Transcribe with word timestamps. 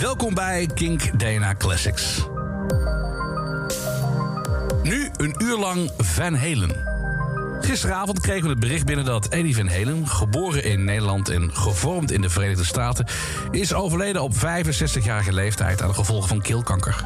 Welkom 0.00 0.34
bij 0.34 0.68
Kink 0.74 1.18
DNA 1.18 1.54
Classics. 1.54 2.26
Nu 4.82 5.10
een 5.16 5.34
uur 5.38 5.58
lang 5.58 5.90
Van 5.98 6.34
Halen. 6.34 6.88
Gisteravond 7.60 8.20
kregen 8.20 8.42
we 8.42 8.48
het 8.48 8.60
bericht 8.60 8.84
binnen 8.84 9.04
dat 9.04 9.28
Eddie 9.28 9.56
Van 9.56 9.68
Halen, 9.68 10.08
geboren 10.08 10.64
in 10.64 10.84
Nederland 10.84 11.28
en 11.28 11.54
gevormd 11.54 12.10
in 12.10 12.20
de 12.20 12.30
Verenigde 12.30 12.64
Staten, 12.64 13.06
is 13.50 13.74
overleden 13.74 14.22
op 14.22 14.34
65-jarige 14.34 15.32
leeftijd 15.32 15.82
aan 15.82 15.88
de 15.88 15.94
gevolgen 15.94 16.28
van 16.28 16.40
keelkanker. 16.40 17.04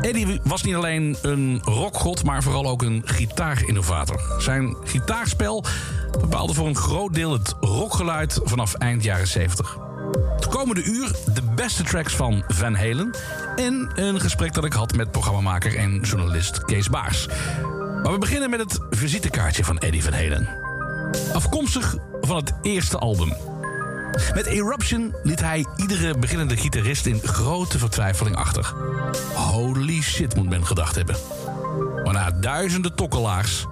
Eddie 0.00 0.40
was 0.44 0.62
niet 0.62 0.74
alleen 0.74 1.16
een 1.22 1.60
rockgod, 1.64 2.24
maar 2.24 2.42
vooral 2.42 2.68
ook 2.68 2.82
een 2.82 3.02
gitaarinnovator. 3.04 4.20
Zijn 4.38 4.76
gitaarspel 4.84 5.64
bepaalde 6.20 6.54
voor 6.54 6.66
een 6.66 6.76
groot 6.76 7.14
deel 7.14 7.32
het 7.32 7.54
rockgeluid 7.60 8.40
vanaf 8.44 8.74
eind 8.74 9.02
jaren 9.02 9.28
70. 9.28 9.83
Komende 10.54 10.84
uur 10.84 11.10
de 11.34 11.42
beste 11.54 11.82
tracks 11.82 12.14
van 12.14 12.44
Van 12.48 12.74
Halen... 12.74 13.14
en 13.56 13.90
een 13.94 14.20
gesprek 14.20 14.54
dat 14.54 14.64
ik 14.64 14.72
had 14.72 14.94
met 14.94 15.10
programmamaker 15.10 15.76
en 15.76 16.00
journalist 16.00 16.64
Kees 16.64 16.90
Baars. 16.90 17.26
Maar 18.02 18.12
we 18.12 18.18
beginnen 18.18 18.50
met 18.50 18.60
het 18.60 18.78
visitekaartje 18.90 19.64
van 19.64 19.78
Eddie 19.78 20.04
Van 20.04 20.12
Halen. 20.12 20.48
Afkomstig 21.32 21.96
van 22.20 22.36
het 22.36 22.52
eerste 22.62 22.98
album. 22.98 23.32
Met 24.34 24.46
Eruption 24.46 25.14
liet 25.22 25.40
hij 25.40 25.66
iedere 25.76 26.18
beginnende 26.18 26.56
gitarist 26.56 27.06
in 27.06 27.20
grote 27.22 27.78
vertwijfeling 27.78 28.36
achter. 28.36 28.72
Holy 29.34 30.02
shit, 30.02 30.36
moet 30.36 30.48
men 30.48 30.66
gedacht 30.66 30.94
hebben. 30.94 31.16
Maar 32.04 32.14
na 32.14 32.30
duizenden 32.30 32.94
tokkelaars, 32.94 33.66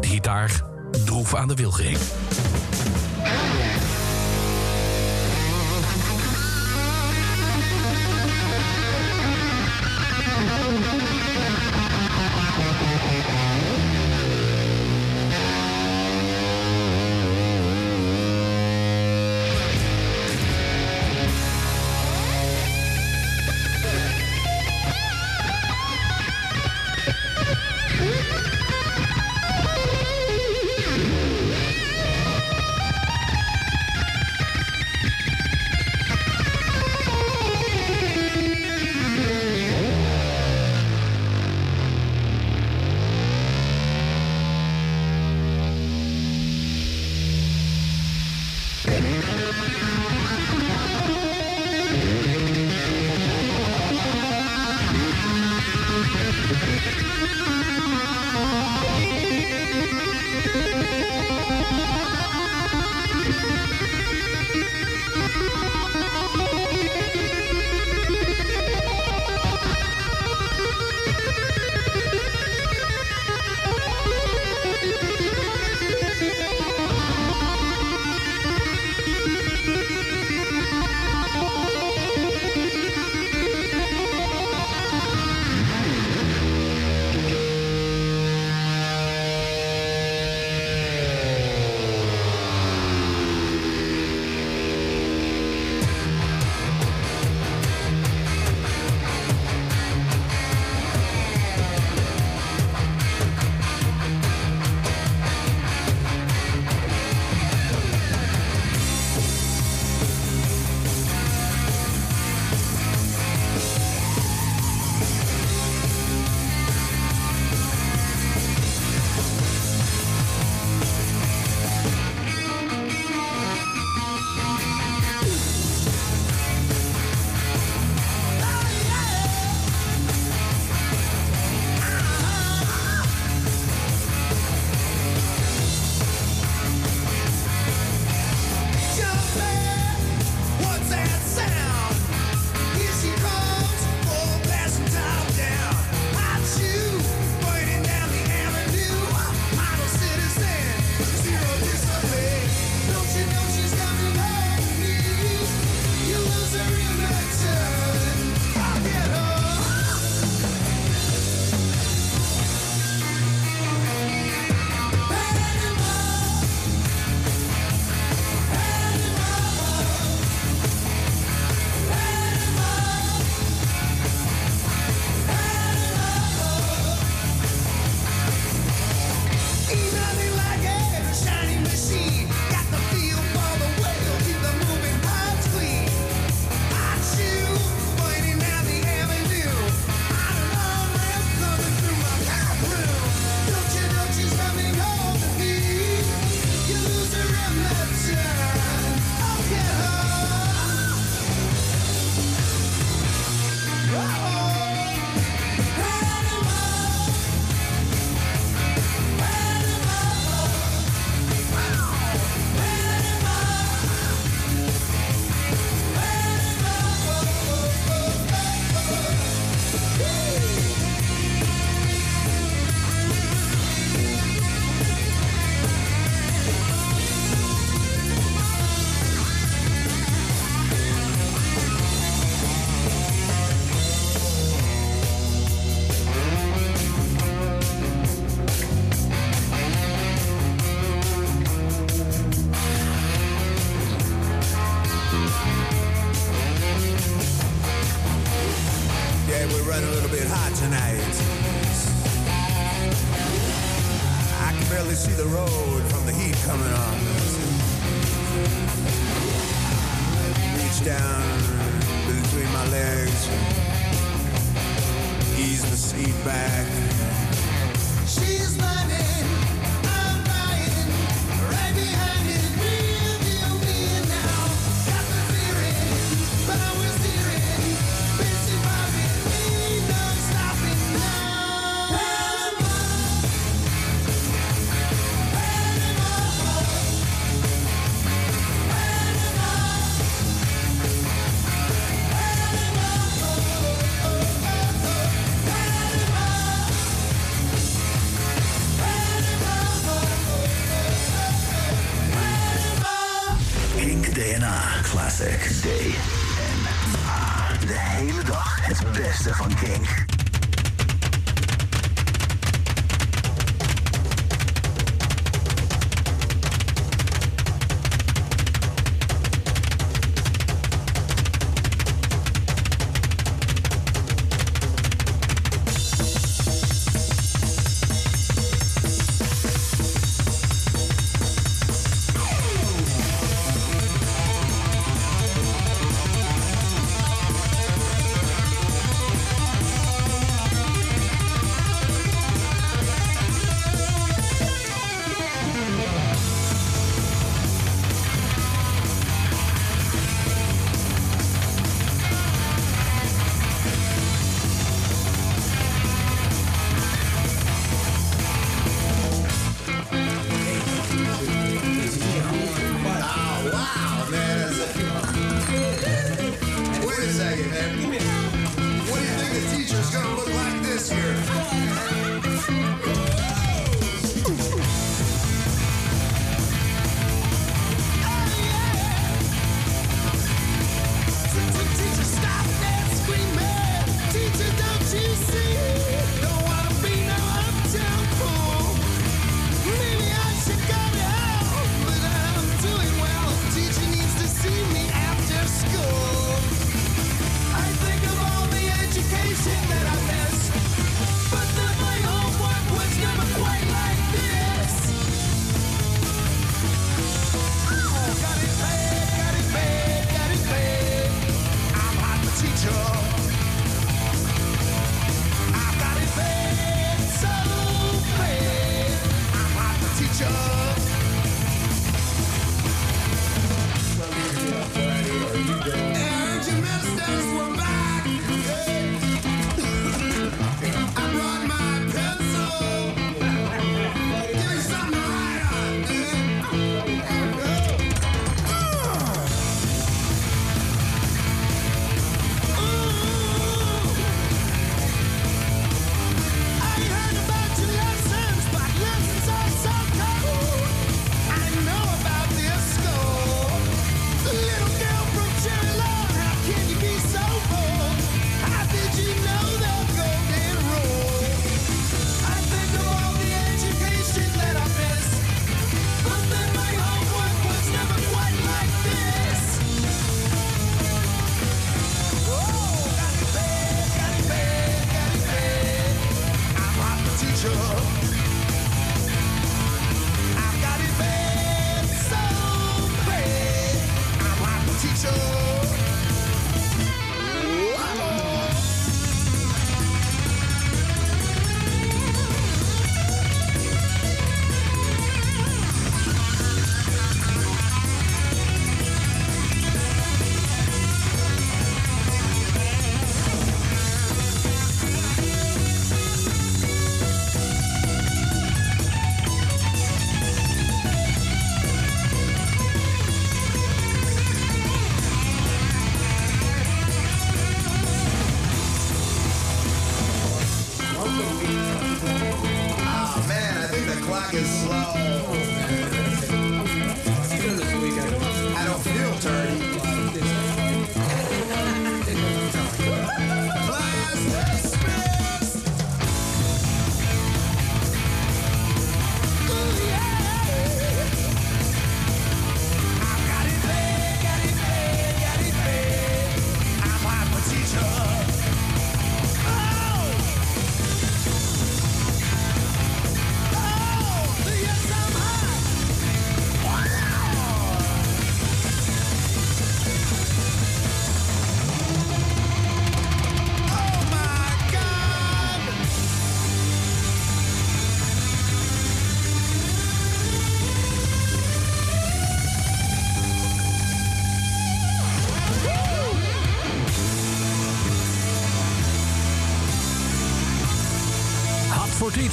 de 0.00 0.06
gitaar 0.06 0.62
droef 1.04 1.34
aan 1.34 1.48
de 1.48 1.54
wil 1.54 1.70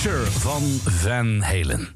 van 0.09 0.61
Van 0.85 1.41
Halen. 1.41 1.89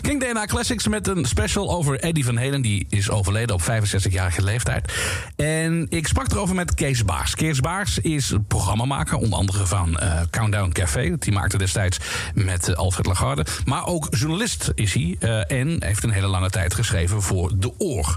King 0.00 0.20
DNA 0.20 0.44
Classics 0.44 0.88
met 0.88 1.08
een 1.08 1.24
special 1.24 1.70
over 1.70 2.00
Eddie 2.00 2.24
Van 2.24 2.36
Halen. 2.36 2.62
Die 2.62 2.86
is 2.88 3.10
overleden 3.10 3.54
op 3.54 3.62
65-jarige 3.62 4.42
leeftijd. 4.42 4.92
En 5.36 5.86
ik 5.88 6.06
sprak 6.06 6.30
erover 6.32 6.54
met 6.54 6.74
Kees 6.74 7.04
Baars. 7.04 7.34
Kees 7.34 7.60
Baars 7.60 7.98
is 7.98 8.32
programmamaker, 8.48 9.16
onder 9.16 9.38
andere 9.38 9.66
van 9.66 9.98
eh, 9.98 10.20
Countdown 10.30 10.70
Café. 10.72 11.16
Die 11.18 11.32
maakte 11.32 11.58
destijds 11.58 11.98
met 12.34 12.68
eh, 12.68 12.74
Alfred 12.74 13.06
Lagarde. 13.06 13.46
Maar 13.64 13.86
ook 13.86 14.06
journalist 14.10 14.70
is 14.74 14.94
hij. 14.94 15.16
eh, 15.20 15.58
en 15.60 15.84
heeft 15.84 16.02
een 16.02 16.10
hele 16.10 16.26
lange 16.26 16.50
tijd 16.50 16.74
geschreven 16.74 17.22
voor 17.22 17.52
De 17.58 17.72
Oor. 17.78 18.14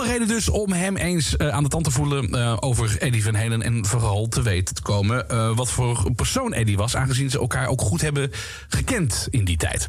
Alle 0.00 0.12
reden 0.12 0.28
dus 0.28 0.48
om 0.48 0.72
hem 0.72 0.96
eens 0.96 1.36
eh, 1.36 1.48
aan 1.48 1.62
de 1.62 1.68
tand 1.68 1.84
te 1.84 1.90
voelen 1.90 2.32
eh, 2.32 2.56
over 2.60 2.96
Eddie 2.98 3.22
Van 3.22 3.34
Halen. 3.34 3.62
En 3.62 3.84
vooral 3.84 4.28
te 4.28 4.42
weten 4.42 4.74
te 4.74 4.82
komen 4.82 5.28
eh, 5.28 5.56
wat 5.56 5.70
voor 5.70 6.12
persoon 6.16 6.52
Eddie 6.52 6.76
was. 6.76 6.96
Aangezien 6.96 7.30
ze 7.30 7.38
elkaar 7.38 7.68
ook 7.68 7.80
goed 7.80 8.00
hebben 8.00 8.30
gekend 8.68 9.28
in 9.30 9.44
die 9.44 9.56
tijd. 9.56 9.88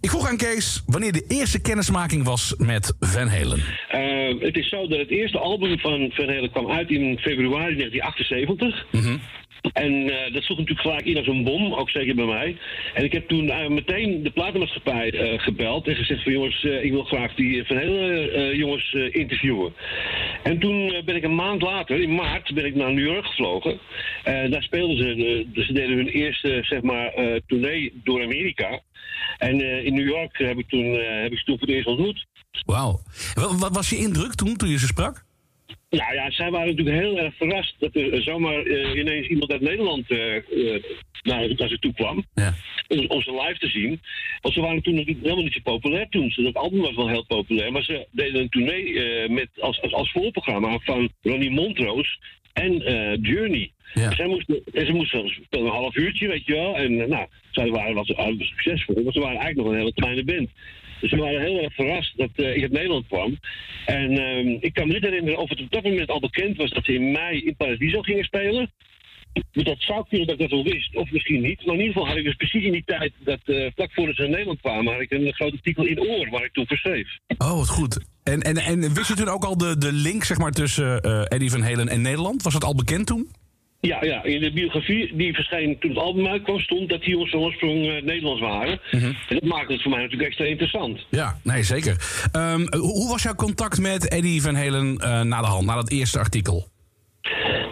Ik 0.00 0.10
vroeg 0.10 0.28
aan 0.28 0.36
Kees 0.36 0.82
wanneer 0.86 1.12
de 1.12 1.24
eerste 1.28 1.60
kennismaking 1.60 2.24
was 2.24 2.54
met 2.58 2.94
Van 3.00 3.28
Halen. 3.28 3.62
Het 4.40 4.56
is 4.56 4.68
zo 4.68 4.86
dat 4.86 4.98
het 4.98 5.10
eerste 5.10 5.38
album 5.38 5.78
van 5.78 6.10
Van 6.12 6.28
Halen 6.28 6.50
kwam 6.50 6.70
uit 6.70 6.90
in 6.90 7.18
februari 7.18 7.76
1978. 7.76 8.86
En 9.72 10.10
eh, 10.10 10.32
dat 10.32 10.42
sloeg 10.42 10.58
natuurlijk 10.58 10.86
gelijk 10.86 11.06
in 11.06 11.16
als 11.16 11.26
een 11.26 11.44
bom, 11.44 11.74
ook 11.74 11.90
zeker 11.90 12.14
bij 12.14 12.24
mij. 12.24 12.56
En 12.94 13.04
ik 13.04 13.12
heb 13.12 13.28
toen 13.28 13.50
eh, 13.50 13.68
meteen 13.68 14.22
de 14.22 14.30
platenmaatschappij 14.30 15.12
eh, 15.12 15.40
gebeld 15.40 15.88
en 15.88 15.94
gezegd 15.94 16.22
van 16.22 16.32
jongens, 16.32 16.64
ik 16.64 16.90
wil 16.90 17.04
graag 17.04 17.34
die 17.34 17.64
Van 17.64 17.76
Halen 17.76 18.32
eh, 18.32 18.54
jongens 18.54 18.92
interviewen. 18.92 19.74
En 20.42 20.58
toen 20.58 21.02
ben 21.04 21.16
ik 21.16 21.22
een 21.22 21.34
maand 21.34 21.62
later, 21.62 22.00
in 22.00 22.14
maart, 22.14 22.54
ben 22.54 22.64
ik 22.64 22.74
naar 22.74 22.92
New 22.92 23.06
York 23.06 23.26
gevlogen. 23.26 23.78
En 24.24 24.50
daar 24.50 24.62
speelden 24.62 24.96
ze, 24.96 25.46
dus 25.52 25.66
ze 25.66 25.72
deden 25.72 25.96
hun 25.96 26.08
eerste 26.08 26.58
zeg 26.62 26.82
maar 26.82 27.12
tournee 27.46 28.00
door 28.04 28.22
Amerika. 28.22 28.80
En 29.38 29.84
in 29.84 29.94
New 29.94 30.08
York 30.08 30.38
heb 30.38 30.58
ik, 30.58 30.68
toen, 30.68 30.94
heb 30.94 31.32
ik 31.32 31.38
ze 31.38 31.44
toen 31.44 31.58
voor 31.58 31.66
het 31.66 31.76
eerst 31.76 31.88
ontmoet. 31.88 32.26
Wauw. 32.66 33.00
Wat 33.34 33.74
was 33.74 33.90
je 33.90 33.96
indruk 33.96 34.34
toen, 34.34 34.56
toen 34.56 34.68
je 34.68 34.78
ze 34.78 34.86
sprak? 34.86 35.24
Nou 35.90 36.14
ja, 36.14 36.30
zij 36.30 36.50
waren 36.50 36.68
natuurlijk 36.68 36.96
heel 36.96 37.18
erg 37.18 37.34
verrast 37.36 37.74
dat 37.78 37.96
er 37.96 38.22
zomaar 38.22 38.62
eh, 38.62 38.98
ineens 38.98 39.26
iemand 39.26 39.52
uit 39.52 39.60
Nederland 39.60 40.10
eh, 40.10 40.36
eh, 40.36 40.82
naar, 41.22 41.48
naar 41.56 41.68
ze 41.68 41.78
toe 41.78 41.92
kwam. 41.92 42.24
Ja. 42.34 42.54
Om, 42.88 43.06
om 43.06 43.22
ze 43.22 43.30
live 43.30 43.58
te 43.58 43.68
zien. 43.68 44.00
Want 44.40 44.54
ze 44.54 44.60
waren 44.60 44.82
toen 44.82 44.94
nog 44.94 45.06
niet, 45.06 45.18
helemaal 45.22 45.42
niet 45.42 45.52
zo 45.52 45.60
populair 45.62 46.08
toen. 46.08 46.32
Dat 46.36 46.54
album 46.54 46.80
was 46.80 46.94
wel 46.94 47.08
heel 47.08 47.26
populair. 47.26 47.72
Maar 47.72 47.82
ze 47.82 48.06
deden 48.10 48.40
een 48.40 48.48
tournee 48.48 49.28
met, 49.28 49.48
als, 49.60 49.82
als, 49.82 49.92
als 49.92 50.10
voorprogramma 50.10 50.78
van 50.78 51.10
Ronnie 51.22 51.50
Montrose 51.50 52.16
en 52.52 52.72
Journey. 53.22 53.70
Ja. 53.94 54.14
Zij 54.14 54.26
moesten, 54.26 54.62
en 54.72 54.86
ze 54.86 54.92
moesten 54.92 55.28
spelen 55.28 55.66
een 55.66 55.72
half 55.72 55.96
uurtje, 55.96 56.28
weet 56.28 56.46
je 56.46 56.52
wel. 56.52 56.76
En 56.76 56.96
nou, 56.96 57.26
zij 57.50 57.70
waren 57.70 57.94
wat 57.94 58.06
succesvol, 58.38 59.02
maar 59.02 59.12
ze 59.12 59.20
waren 59.20 59.38
eigenlijk 59.38 59.56
nog 59.56 59.66
een 59.66 59.78
hele 59.78 59.92
kleine 59.92 60.24
band. 60.24 60.50
Dus 61.02 61.10
we 61.10 61.16
waren 61.16 61.40
heel 61.40 61.62
erg 61.62 61.74
verrast 61.74 62.16
dat 62.16 62.30
eh, 62.34 62.56
ik 62.56 62.62
uit 62.62 62.72
Nederland 62.72 63.06
kwam. 63.06 63.38
En 63.86 64.10
ehm, 64.18 64.48
ik 64.60 64.74
kan 64.74 64.86
me 64.86 64.92
niet 64.92 65.02
herinneren 65.02 65.38
of 65.38 65.48
het 65.48 65.60
op 65.60 65.70
dat 65.70 65.82
moment 65.82 66.10
al 66.10 66.20
bekend 66.20 66.56
was 66.56 66.70
dat 66.70 66.84
ze 66.84 66.94
in 66.94 67.12
mei 67.12 67.44
in 67.44 67.56
Paradiso 67.56 68.00
gingen 68.00 68.24
spelen. 68.24 68.72
Dus 69.52 69.64
dat 69.64 69.76
zou 69.78 70.04
kunnen 70.08 70.26
dat 70.26 70.40
ik 70.40 70.42
dat 70.42 70.50
wel 70.50 70.72
wist, 70.72 70.96
of 70.96 71.10
misschien 71.10 71.42
niet. 71.42 71.66
Maar 71.66 71.74
in 71.74 71.80
ieder 71.80 71.92
geval 71.92 72.08
had 72.08 72.16
ik 72.16 72.24
dus 72.24 72.34
precies 72.34 72.64
in 72.64 72.72
die 72.72 72.82
tijd, 72.86 73.12
dat 73.24 73.40
eh, 73.44 73.70
vlak 73.74 73.92
voordat 73.92 74.14
ze 74.14 74.22
naar 74.22 74.30
Nederland 74.30 74.60
kwamen, 74.60 74.92
had 74.92 75.02
ik 75.02 75.10
een 75.10 75.34
groot 75.34 75.52
artikel 75.52 75.84
in 75.86 76.00
Oor 76.00 76.30
waar 76.30 76.44
ik 76.44 76.52
toen 76.52 76.66
voor 76.66 76.76
schreef. 76.76 77.08
Oh, 77.38 77.56
wat 77.56 77.68
goed. 77.68 78.04
En, 78.22 78.40
en, 78.40 78.56
en 78.56 78.94
wist 78.94 79.08
je 79.08 79.14
toen 79.14 79.28
ook 79.28 79.44
al 79.44 79.56
de, 79.56 79.78
de 79.78 79.92
link 79.92 80.24
zeg 80.24 80.38
maar, 80.38 80.52
tussen 80.52 81.00
eh, 81.00 81.24
Eddie 81.28 81.50
Van 81.50 81.62
Halen 81.62 81.88
en 81.88 82.02
Nederland? 82.02 82.42
Was 82.42 82.52
dat 82.52 82.64
al 82.64 82.74
bekend 82.74 83.06
toen? 83.06 83.30
Ja, 83.86 84.04
ja, 84.04 84.24
in 84.24 84.40
de 84.40 84.52
biografie 84.52 85.16
die 85.16 85.34
verscheen 85.34 85.78
toen 85.78 85.90
het 85.90 85.98
album 85.98 86.26
uitkwam, 86.26 86.58
stond 86.58 86.88
dat 86.88 87.00
die 87.00 87.10
jongens 87.10 87.30
van 87.30 87.40
oorsprong 87.40 87.86
eh, 87.86 88.02
Nederlands 88.02 88.40
waren. 88.40 88.80
En 88.90 89.16
dat 89.28 89.42
maakte 89.42 89.72
het 89.72 89.82
voor 89.82 89.90
mij 89.90 90.00
natuurlijk 90.00 90.28
extra 90.28 90.44
interessant. 90.44 91.06
Ja, 91.10 91.38
nee, 91.42 91.62
zeker. 91.62 91.96
Ehm, 92.32 92.66
hoe 92.76 93.08
was 93.08 93.22
jouw 93.22 93.34
contact 93.34 93.80
met 93.80 94.08
Eddie 94.08 94.42
Van 94.42 94.54
Halen 94.54 94.96
eh, 94.96 95.20
na 95.20 95.40
de 95.40 95.46
hand, 95.46 95.66
na 95.66 95.74
dat 95.74 95.90
eerste 95.90 96.18
artikel? 96.18 96.71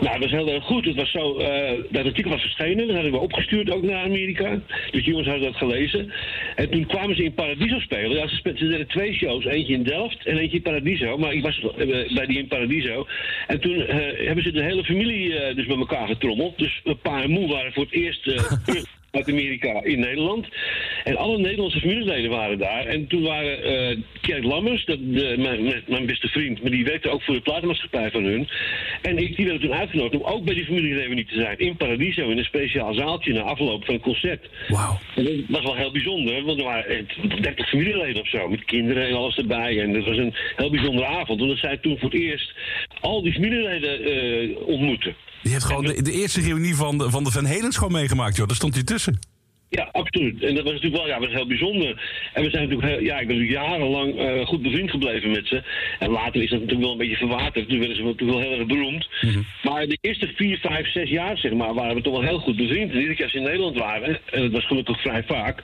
Nou, 0.00 0.12
dat 0.12 0.18
was 0.18 0.30
heel 0.30 0.52
erg 0.52 0.64
goed. 0.64 0.84
Het 0.84 0.96
was 0.96 1.10
zo, 1.10 1.38
eh, 1.38 1.78
dat 1.90 2.04
artikel 2.04 2.30
was 2.30 2.40
verschenen, 2.40 2.86
dat 2.86 2.94
hadden 2.94 3.12
we 3.12 3.18
opgestuurd 3.18 3.70
ook 3.70 3.82
naar 3.82 4.04
Amerika. 4.04 4.60
Dus 4.90 5.04
jongens 5.04 5.26
hadden 5.26 5.44
dat 5.44 5.56
gelezen. 5.56 6.12
En 6.54 6.70
toen 6.70 6.86
kwamen 6.86 7.16
ze 7.16 7.24
in 7.24 7.34
Paradiso 7.34 7.78
spelen. 7.78 8.16
Ja, 8.16 8.28
ze, 8.28 8.52
deden 8.52 8.86
twee 8.86 9.14
shows, 9.14 9.44
eentje 9.44 9.74
in 9.74 9.82
Delft 9.82 10.26
en 10.26 10.36
eentje 10.36 10.56
in 10.56 10.62
Paradiso. 10.62 11.18
Maar 11.18 11.32
ik 11.32 11.42
was 11.42 11.60
eh, 11.60 12.14
bij 12.14 12.26
die 12.26 12.38
in 12.38 12.48
Paradiso. 12.48 13.06
En 13.46 13.60
toen 13.60 13.86
eh, 13.86 14.26
hebben 14.26 14.44
ze 14.44 14.52
de 14.52 14.62
hele 14.62 14.84
familie 14.84 15.54
dus 15.54 15.66
bij 15.66 15.76
elkaar 15.76 16.06
getrommeld. 16.06 16.58
Dus 16.58 16.82
pa 17.02 17.22
en 17.22 17.30
moe 17.30 17.48
waren 17.48 17.72
voor 17.72 17.84
het 17.84 17.92
eerst 17.92 18.26
uit 19.10 19.28
Amerika 19.28 19.82
in 19.84 20.00
Nederland. 20.00 20.46
En 21.04 21.16
alle 21.16 21.38
Nederlandse 21.38 21.80
familieleden 21.80 22.30
waren 22.30 22.58
daar. 22.58 22.86
En 22.86 23.06
toen 23.06 23.22
waren 23.22 23.62
eh 23.64 23.96
Kjeld 24.20 24.44
Lammers, 24.44 24.84
dat, 24.84 24.98
de, 25.00 25.34
mijn, 25.38 25.82
mijn- 25.86 26.06
beste 26.06 26.28
vriend, 26.28 26.62
maar 26.62 26.70
die 26.70 26.84
werkte 26.84 27.08
ook 27.08 27.22
voor 27.22 27.34
de 27.34 27.40
platenmaatschappij 27.40 28.10
van 28.10 28.24
hun. 28.24 28.48
En 29.02 29.18
ik, 29.18 29.36
die 29.36 29.46
werden 29.46 29.68
toen 29.68 29.78
uitgenodigd 29.78 30.22
om 30.22 30.30
ook 30.32 30.44
bij 30.44 30.54
die 30.54 30.64
familiereunie 30.64 31.24
te 31.26 31.34
zijn. 31.34 31.58
In 31.58 31.76
Paradiso, 31.76 32.28
in 32.28 32.38
een 32.38 32.44
speciaal 32.44 32.94
zaaltje 32.94 33.32
na 33.32 33.40
afloop 33.40 33.84
van 33.84 33.94
een 33.94 34.00
concert. 34.00 34.48
Wauw. 34.68 34.98
Dat 35.14 35.26
was 35.48 35.62
wel 35.62 35.74
heel 35.74 35.92
bijzonder, 35.92 36.42
want 36.42 36.58
er 36.58 36.64
waren 36.64 36.90
eh, 36.98 37.40
30 37.40 37.68
familieleden 37.68 38.22
of 38.22 38.28
zo, 38.28 38.48
met 38.48 38.64
kinderen 38.64 39.06
en 39.06 39.14
alles 39.14 39.36
erbij. 39.36 39.80
En 39.80 39.92
dat 39.92 40.04
was 40.04 40.16
een 40.16 40.34
heel 40.56 40.70
bijzondere 40.70 41.06
avond, 41.06 41.40
omdat 41.40 41.58
zij 41.58 41.76
toen 41.76 41.98
voor 41.98 42.10
het 42.10 42.20
eerst 42.20 42.54
al 43.00 43.22
die 43.22 43.32
familieleden 43.32 44.04
eh 44.04 44.66
ontmoetten. 44.66 45.14
Die 45.42 45.52
heeft 45.52 45.64
gewoon 45.64 45.84
de, 45.84 46.02
de 46.02 46.12
eerste 46.12 46.40
reunie 46.40 46.76
van 46.76 46.98
de, 46.98 47.10
van 47.10 47.24
de 47.24 47.30
Van 47.30 47.46
Halens 47.46 47.76
gewoon 47.76 47.92
meegemaakt, 47.92 48.36
joh. 48.36 48.46
Daar 48.46 48.56
stond 48.56 48.74
hij 48.74 48.84
tussen. 48.84 49.18
Ja, 49.78 49.88
absoluut. 49.92 50.42
En 50.42 50.54
dat 50.54 50.64
was 50.64 50.72
natuurlijk 50.72 51.02
wel 51.02 51.08
ja, 51.12 51.18
was 51.20 51.32
heel 51.32 51.46
bijzonder. 51.46 51.88
En 52.32 52.42
we 52.42 52.50
zijn 52.50 52.68
natuurlijk, 52.68 52.92
heel- 52.92 53.06
ja, 53.10 53.18
ik 53.20 53.26
ben 53.26 53.36
natuurlijk 53.36 53.66
jarenlang 53.66 54.18
eh, 54.18 54.46
goed 54.46 54.62
bevriend 54.62 54.90
gebleven 54.90 55.30
met 55.30 55.46
ze. 55.46 55.62
En 55.98 56.10
later 56.10 56.42
is 56.42 56.50
dat 56.50 56.58
natuurlijk 56.58 56.80
wel 56.84 56.92
een 56.92 56.98
beetje 57.04 57.16
verwaterd. 57.16 57.68
Toen 57.68 57.78
werden 57.78 57.96
ze 57.96 58.02
natuurlijk 58.02 58.38
wel 58.38 58.48
heel 58.48 58.58
erg 58.58 58.66
beroemd. 58.66 59.08
Maar 59.62 59.86
de 59.86 59.98
eerste 60.00 60.26
vier, 60.36 60.58
vijf, 60.58 60.92
zes 60.92 61.10
jaar, 61.10 61.36
zeg 61.38 61.52
maar, 61.52 61.74
waren 61.74 61.94
we 61.94 62.02
toch 62.02 62.12
wel 62.12 62.22
heel 62.28 62.38
goed 62.38 62.56
bevriend. 62.56 62.90
En 62.90 62.96
iedere 62.96 63.14
keer 63.14 63.24
als 63.24 63.32
ze 63.32 63.38
in 63.38 63.44
Nederland 63.44 63.76
waren, 63.78 64.18
en 64.30 64.42
dat 64.42 64.50
was 64.52 64.66
gelukkig 64.66 65.00
vrij 65.00 65.22
vaak, 65.22 65.62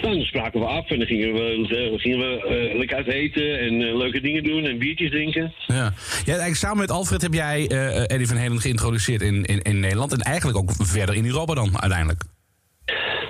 dan 0.00 0.22
spraken 0.22 0.60
we 0.60 0.66
af 0.66 0.90
en 0.90 0.98
dan 0.98 1.06
gingen 1.06 1.32
we, 1.34 1.66
eh, 1.92 2.00
gingen 2.00 2.18
we 2.18 2.46
eh, 2.70 2.78
lekker 2.78 2.96
uit 2.96 3.06
eten 3.06 3.58
en 3.60 3.96
leuke 3.96 4.20
dingen 4.20 4.42
doen 4.42 4.64
en 4.64 4.78
biertjes 4.78 5.10
drinken. 5.10 5.52
Ja. 5.66 5.74
ja, 5.74 5.92
eigenlijk 6.24 6.54
samen 6.56 6.78
met 6.78 6.90
Alfred 6.90 7.22
heb 7.22 7.32
jij 7.34 7.66
Eddie 8.06 8.26
Van 8.26 8.36
Halen 8.36 8.60
geïntroduceerd 8.60 9.22
in, 9.22 9.44
in, 9.44 9.62
in 9.62 9.80
Nederland. 9.80 10.12
En 10.12 10.18
eigenlijk 10.20 10.58
ook 10.58 10.70
verder 10.78 11.14
in 11.14 11.26
Europa 11.26 11.54
dan 11.54 11.80
uiteindelijk. 11.80 12.22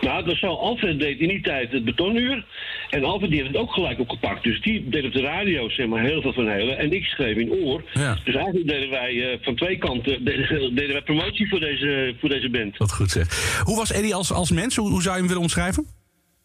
Nou, 0.00 0.16
het 0.16 0.26
was 0.26 0.38
zo. 0.38 0.46
Alfred 0.46 0.98
deed 0.98 1.20
in 1.20 1.28
die 1.28 1.40
tijd 1.40 1.72
het 1.72 1.84
betonuur. 1.84 2.44
En 2.90 3.04
Alfred 3.04 3.30
die 3.30 3.38
heeft 3.38 3.52
het 3.52 3.62
ook 3.62 3.72
gelijk 3.72 4.00
opgepakt. 4.00 4.42
Dus 4.42 4.60
die 4.60 4.88
deed 4.88 5.04
op 5.04 5.12
de 5.12 5.20
radio 5.20 5.68
zeg 5.68 5.86
maar, 5.86 6.02
heel 6.02 6.22
veel 6.22 6.32
van 6.32 6.48
Helen. 6.48 6.78
En 6.78 6.92
ik 6.92 7.04
schreef 7.04 7.36
in 7.36 7.52
oor. 7.52 7.84
Ja. 7.92 8.18
Dus 8.24 8.34
eigenlijk 8.34 8.68
deden 8.68 8.90
wij 8.90 9.32
eh, 9.32 9.38
van 9.40 9.54
twee 9.54 9.78
kanten 9.78 10.24
deden, 10.24 10.74
deden 10.74 10.92
wij 10.92 11.02
promotie 11.02 11.48
voor 11.48 11.60
deze, 11.60 12.14
voor 12.20 12.28
deze 12.28 12.50
band. 12.50 12.76
Wat 12.76 12.92
goed 12.92 13.10
zeg. 13.10 13.60
Hoe 13.64 13.76
was 13.76 13.92
Eddie 13.92 14.14
als, 14.14 14.32
als 14.32 14.50
mens? 14.50 14.76
Hoe, 14.76 14.90
hoe 14.90 15.02
zou 15.02 15.14
je 15.14 15.18
hem 15.18 15.28
willen 15.28 15.42
omschrijven? 15.42 15.86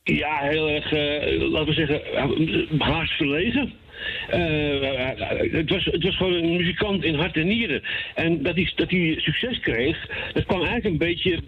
Ja, 0.04 0.38
heel 0.38 0.70
erg, 0.70 0.92
eh, 0.92 1.50
laten 1.50 1.68
we 1.68 1.74
zeggen, 1.74 2.06
eh, 2.06 2.80
haast 2.80 3.12
verlegen. 3.12 3.74
Het, 5.52 5.70
was, 5.70 5.86
het 5.86 6.04
was 6.04 6.18
gewoon 6.18 6.34
een 6.34 6.56
muzikant 6.56 7.04
in 7.04 7.16
hart 7.16 7.36
en 7.36 7.48
nieren. 7.48 7.84
En 8.16 8.44
dat 8.44 8.56
hij, 8.56 8.72
dat 8.76 8.90
hij 8.90 9.16
succes 9.18 9.60
kreeg, 9.60 10.08
dat 10.34 10.46
kwam 10.46 10.60
eigenlijk 10.60 10.86
een 10.86 11.08
beetje 11.08 11.40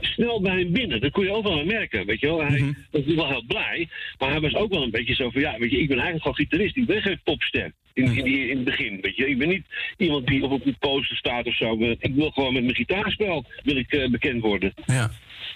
snel 0.00 0.40
bij 0.40 0.58
hem 0.58 0.72
binnen. 0.72 1.00
Dat 1.00 1.10
kon 1.10 1.24
je 1.24 1.32
overal 1.32 1.58
aan 1.58 1.66
merken, 1.66 2.06
weet 2.06 2.20
je 2.20 2.26
wel. 2.26 2.40
Hij 2.40 2.60
was 2.60 2.74
natuurlijk 2.90 3.16
wel 3.16 3.28
heel 3.28 3.44
blij, 3.46 3.88
maar 4.18 4.30
hij 4.30 4.40
was 4.40 4.54
ook 4.54 4.70
wel 4.70 4.82
een 4.82 4.90
beetje 4.90 5.14
zo 5.14 5.30
van... 5.30 5.40
ja, 5.40 5.58
weet 5.58 5.70
je, 5.70 5.78
ik 5.78 5.88
ben 5.88 5.98
eigenlijk 5.98 6.22
gewoon 6.22 6.36
gitarist, 6.36 6.76
ik 6.76 6.86
ben 6.86 7.02
geen 7.02 7.20
popster. 7.24 7.72
In, 7.92 8.16
in, 8.16 8.24
die, 8.24 8.48
in 8.48 8.56
het 8.56 8.64
begin, 8.64 8.98
weet 9.00 9.16
je. 9.16 9.28
Ik 9.28 9.38
ben 9.38 9.48
niet 9.48 9.64
iemand 9.96 10.26
die 10.26 10.44
op 10.44 10.66
een 10.66 10.76
poster 10.78 11.16
staat 11.16 11.46
of 11.46 11.54
zo. 11.54 11.78
Ik 11.98 12.14
wil 12.14 12.30
gewoon 12.30 12.52
met 12.52 12.62
mijn 12.62 12.74
gitaarspel 12.74 13.44
wil 13.62 13.76
ik, 13.76 13.92
eh, 13.92 14.10
bekend 14.10 14.42
worden. 14.42 14.72
Ja. 14.86 15.10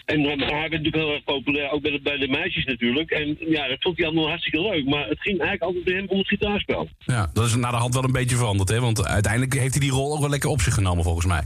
En 0.05 0.21
eh, 0.21 0.26
hij 0.26 0.37
werd 0.37 0.71
natuurlijk 0.71 0.95
heel 0.95 1.12
erg 1.12 1.25
populair, 1.25 1.71
ook 1.71 1.83
bij 1.83 1.91
de, 1.91 2.00
bij 2.00 2.17
de 2.17 2.29
meisjes 2.29 2.64
natuurlijk. 2.64 3.11
En 3.11 3.37
ja, 3.41 3.69
dat 3.69 3.76
vond 3.81 3.97
hij 3.97 4.07
allemaal 4.07 4.29
hartstikke 4.29 4.61
leuk. 4.61 4.85
Maar 4.85 5.09
het 5.09 5.21
ging 5.21 5.41
eigenlijk 5.41 5.62
altijd 5.62 5.85
bij 5.85 5.95
hem 5.95 6.07
om 6.09 6.19
het 6.19 6.29
gitaarspel. 6.29 6.88
ja, 6.99 7.31
dat 7.33 7.47
is 7.47 7.57
na 7.57 7.71
de 7.71 7.76
hand 7.76 7.95
wel 7.95 8.05
een 8.05 8.12
beetje 8.12 8.37
veranderd, 8.37 8.69
hè? 8.69 8.81
Want 8.81 9.07
uiteindelijk 9.07 9.55
heeft 9.55 9.75
hij 9.75 9.81
die 9.81 9.91
rol 9.91 10.12
ook 10.14 10.21
wel 10.21 10.31
lekker 10.31 10.50
op 10.50 10.61
zich 10.61 10.75
genomen, 10.75 11.05
volgens 11.05 11.26
mij. 11.26 11.43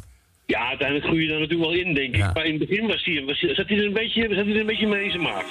Ja, 0.46 0.68
uiteindelijk 0.68 1.06
groei 1.06 1.22
je 1.22 1.28
daar 1.28 1.40
natuurlijk 1.40 1.70
wel 1.70 1.78
in, 1.78 1.94
denk 1.94 2.14
ik. 2.14 2.16
Ja. 2.16 2.30
Maar 2.34 2.44
in 2.44 2.58
het 2.58 2.68
begin 2.68 2.86
was 2.86 3.04
hij, 3.04 3.24
was 3.24 3.40
hij, 3.40 3.54
zat, 3.54 3.68
hij 3.68 3.78
er 3.78 3.84
een 3.84 3.92
beetje, 3.92 4.22
zat 4.22 4.44
hij 4.44 4.54
er 4.54 4.60
een 4.60 4.66
beetje 4.66 4.86
mee 4.86 5.04
in 5.04 5.10
zijn 5.10 5.22
maag. 5.22 5.44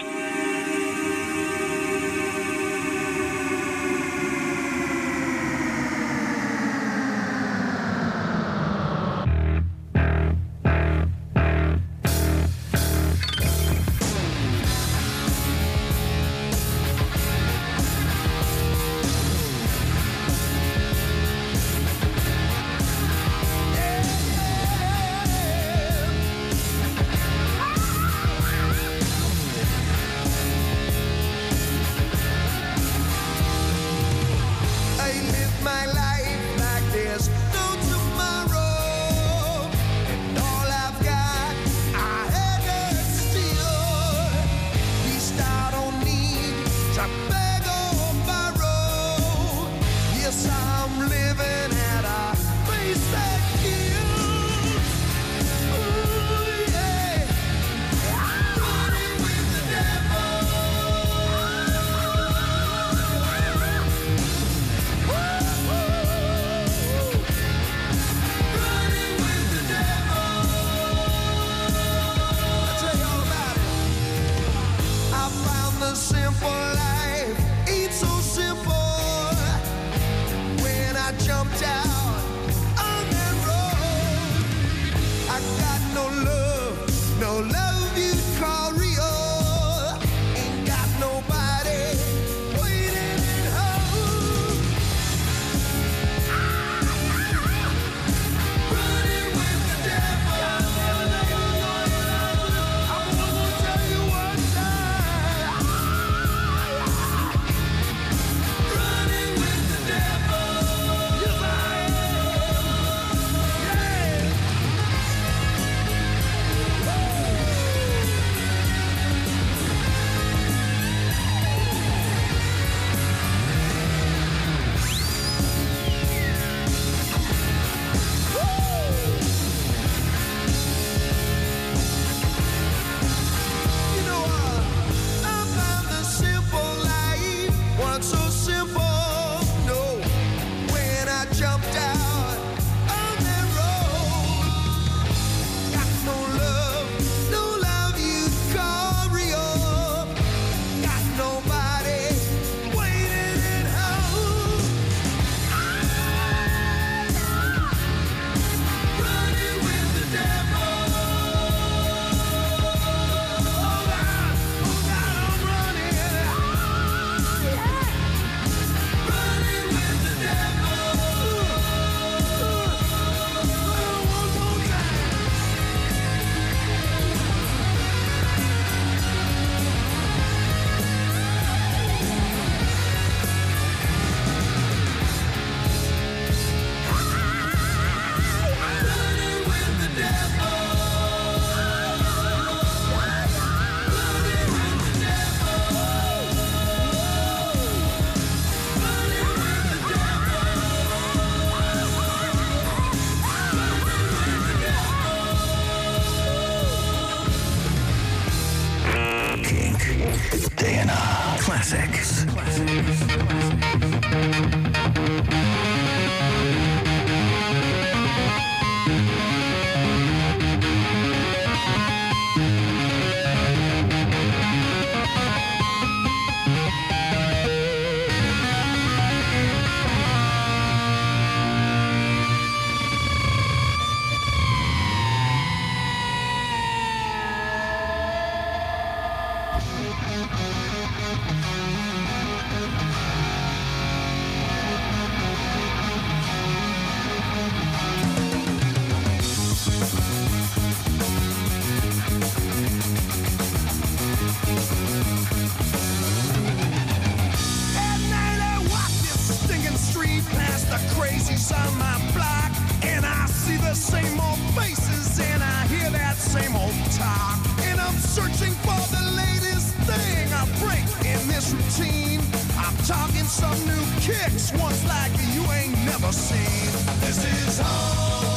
Kicks, 274.06 274.52
ones 274.54 274.86
like 274.86 275.12
you 275.34 275.42
ain't 275.52 275.74
never 275.84 276.12
seen. 276.12 276.72
This 277.02 277.18
is 277.26 277.60
home. 277.60 278.36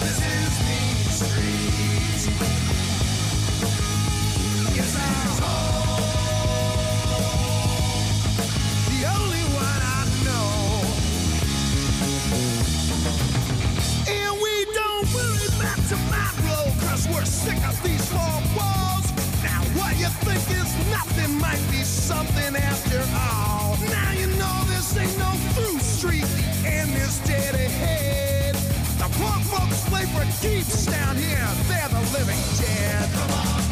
This 0.00 0.18
is 0.18 0.52
Main 0.66 0.96
Street. 1.20 2.22
Yes, 4.74 4.92
I'm 4.98 5.42
home. 5.44 6.10
The 8.90 9.00
only 9.16 9.44
one 9.62 9.80
I 9.98 10.02
know. 10.26 10.50
And 14.08 14.32
we 14.42 14.54
don't 14.74 15.06
worry 15.14 15.46
about 15.54 15.80
tomorrow, 15.92 16.64
cause 16.82 17.06
we're 17.08 17.24
sick 17.24 17.60
of 17.68 17.80
these 17.84 17.97
might 21.38 21.62
be 21.70 21.82
something 21.82 22.56
after 22.56 23.00
all. 23.14 23.76
Now 23.90 24.12
you 24.12 24.26
know 24.38 24.56
this 24.66 24.96
ain't 24.96 25.16
no 25.18 25.30
through 25.54 25.78
street, 25.78 26.22
the 26.22 26.68
end 26.68 26.94
is 26.94 27.18
dead 27.20 27.54
ahead. 27.54 28.54
The 28.98 29.08
poor 29.18 29.38
folks 29.46 29.88
play 29.88 30.04
for 30.06 30.24
keeps 30.40 30.86
down 30.86 31.16
here, 31.16 31.48
they're 31.68 31.88
the 31.88 32.00
living 32.12 32.42
dead. 32.58 33.67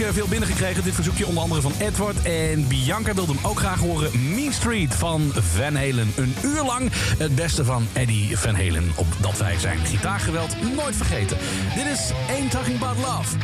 Eh, 0.00 0.12
veel 0.12 0.28
binnengekregen. 0.28 0.84
Dit 0.84 0.94
verzoekje 0.94 1.26
onder 1.26 1.42
andere 1.42 1.60
van 1.60 1.72
Edward. 1.78 2.22
En 2.22 2.68
Bianca 2.68 3.14
wilde 3.14 3.32
hem 3.32 3.46
ook 3.46 3.58
graag 3.58 3.80
horen. 3.80 4.34
Mean 4.34 4.52
Street 4.52 4.94
van 4.94 5.32
Van 5.34 5.74
Halen. 5.74 6.12
Een 6.16 6.34
uur 6.42 6.62
lang 6.62 6.90
het 7.18 7.34
beste 7.34 7.64
van 7.64 7.86
Eddie 7.92 8.38
Van 8.38 8.54
Halen. 8.54 8.92
Opdat 8.94 9.38
wij 9.38 9.58
zijn 9.58 9.78
gitaargeweld 9.78 10.56
nooit 10.74 10.96
vergeten. 10.96 11.36
Dit 11.74 11.86
is 11.86 12.10
Ain't 12.28 12.50
Talking 12.50 12.82
About 12.82 12.96
Love. 12.96 13.36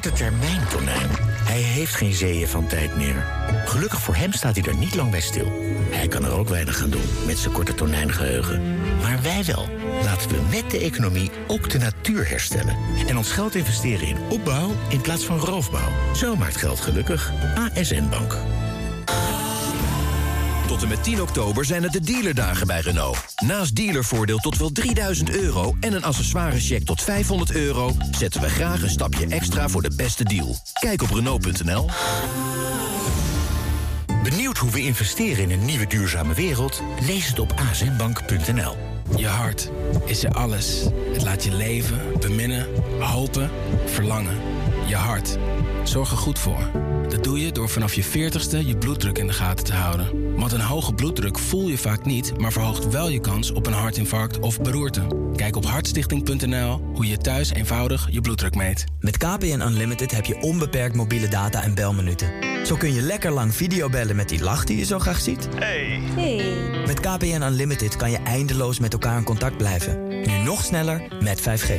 Korte 0.00 0.16
termijn. 0.16 0.60
Hij 1.44 1.60
heeft 1.60 1.94
geen 1.94 2.12
zeeën 2.12 2.48
van 2.48 2.66
tijd 2.66 2.96
meer. 2.96 3.26
Gelukkig 3.64 4.00
voor 4.00 4.14
hem 4.14 4.32
staat 4.32 4.56
hij 4.56 4.64
er 4.64 4.76
niet 4.76 4.94
lang 4.94 5.10
bij 5.10 5.20
stil. 5.20 5.52
Hij 5.90 6.08
kan 6.08 6.24
er 6.24 6.32
ook 6.32 6.48
weinig 6.48 6.82
aan 6.82 6.90
doen 6.90 7.08
met 7.26 7.38
zijn 7.38 7.52
korte 7.52 7.74
tonijngeheugen. 7.74 8.78
Maar 9.02 9.22
wij 9.22 9.44
wel. 9.44 9.68
Laten 10.04 10.30
we 10.30 10.40
met 10.50 10.70
de 10.70 10.78
economie 10.78 11.30
ook 11.46 11.70
de 11.70 11.78
natuur 11.78 12.28
herstellen. 12.28 12.76
En 13.06 13.16
ons 13.16 13.32
geld 13.32 13.54
investeren 13.54 14.08
in 14.08 14.18
opbouw 14.28 14.70
in 14.88 15.00
plaats 15.00 15.24
van 15.24 15.38
roofbouw. 15.38 16.14
Zo 16.14 16.36
maakt 16.36 16.56
geld 16.56 16.80
gelukkig. 16.80 17.32
ASN 17.54 18.08
Bank. 18.08 18.49
Tot 20.80 20.88
en 20.88 20.96
met 20.96 21.04
10 21.04 21.22
oktober 21.22 21.64
zijn 21.64 21.82
het 21.82 21.92
de 21.92 22.00
dealerdagen 22.00 22.66
bij 22.66 22.80
Renault. 22.80 23.18
Naast 23.36 23.76
dealervoordeel 23.76 24.38
tot 24.38 24.58
wel 24.58 24.72
3000 24.72 25.30
euro 25.30 25.76
en 25.80 25.92
een 25.92 26.04
accessoirecheck 26.04 26.84
tot 26.84 27.02
500 27.02 27.52
euro... 27.52 27.96
zetten 28.10 28.40
we 28.40 28.48
graag 28.48 28.82
een 28.82 28.90
stapje 28.90 29.26
extra 29.26 29.68
voor 29.68 29.82
de 29.82 29.96
beste 29.96 30.24
deal. 30.24 30.56
Kijk 30.72 31.02
op 31.02 31.10
Renault.nl. 31.10 31.88
Benieuwd 34.22 34.58
hoe 34.58 34.70
we 34.70 34.82
investeren 34.82 35.42
in 35.42 35.50
een 35.50 35.64
nieuwe 35.64 35.86
duurzame 35.86 36.34
wereld? 36.34 36.82
Lees 37.06 37.26
het 37.26 37.38
op 37.38 37.54
asnbank.nl. 37.70 38.76
Je 39.16 39.26
hart 39.26 39.70
is 40.04 40.20
je 40.20 40.32
alles. 40.32 40.84
Het 41.12 41.22
laat 41.22 41.44
je 41.44 41.54
leven, 41.54 42.00
beminnen, 42.20 42.66
hopen, 43.00 43.50
verlangen. 43.86 44.40
Je 44.86 44.96
hart. 44.96 45.38
Zorg 45.84 46.10
er 46.10 46.16
goed 46.16 46.38
voor. 46.38 46.70
Dat 47.08 47.24
doe 47.24 47.40
je 47.40 47.52
door 47.52 47.68
vanaf 47.68 47.94
je 47.94 48.04
40ste 48.04 48.66
je 48.66 48.76
bloeddruk 48.78 49.18
in 49.18 49.26
de 49.26 49.32
gaten 49.32 49.64
te 49.64 49.72
houden. 49.72 50.36
Want 50.36 50.52
een 50.52 50.60
hoge 50.60 50.94
bloeddruk 50.94 51.38
voel 51.38 51.68
je 51.68 51.78
vaak 51.78 52.04
niet, 52.04 52.38
maar 52.38 52.52
verhoogt 52.52 52.88
wel 52.88 53.08
je 53.08 53.20
kans 53.20 53.50
op 53.50 53.66
een 53.66 53.72
hartinfarct 53.72 54.38
of 54.38 54.60
beroerte. 54.60 55.06
Kijk 55.36 55.56
op 55.56 55.64
hartstichting.nl 55.64 56.80
hoe 56.94 57.06
je 57.06 57.16
thuis 57.16 57.52
eenvoudig 57.52 58.08
je 58.10 58.20
bloeddruk 58.20 58.54
meet. 58.54 58.84
Met 59.00 59.16
KPN 59.16 59.60
Unlimited 59.60 60.10
heb 60.10 60.24
je 60.24 60.40
onbeperkt 60.40 60.96
mobiele 60.96 61.28
data 61.28 61.62
en 61.62 61.74
belminuten. 61.74 62.30
Zo 62.66 62.76
kun 62.76 62.94
je 62.94 63.02
lekker 63.02 63.30
lang 63.30 63.54
videobellen 63.54 64.16
met 64.16 64.28
die 64.28 64.42
lach 64.42 64.64
die 64.64 64.76
je 64.76 64.84
zo 64.84 64.98
graag 64.98 65.20
ziet. 65.20 65.48
Met 66.86 67.00
KPN 67.00 67.42
Unlimited 67.42 67.96
kan 67.96 68.10
je 68.10 68.18
eindeloos 68.18 68.78
met 68.78 68.92
elkaar 68.92 69.16
in 69.16 69.24
contact 69.24 69.56
blijven. 69.56 70.08
Nu 70.08 70.38
nog 70.44 70.64
sneller 70.64 71.02
met 71.22 71.40
5G. 71.40 71.72